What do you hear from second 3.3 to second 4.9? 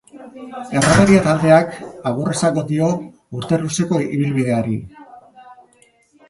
urte luzeko ibilbideari.